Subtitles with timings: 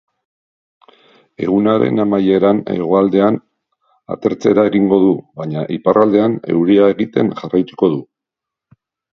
[1.47, 3.37] Egunaren amaieran hegoaldean
[4.15, 8.03] atertzera egingo du, baina iparraldean euria egiten jarraituko du.